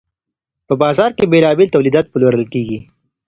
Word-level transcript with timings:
په 0.67 0.73
بازار 0.83 1.09
کي 1.17 1.25
بیلابیل 1.33 1.67
تولیدات 1.75 2.05
پلورل 2.13 2.43
کیدل. 2.53 2.81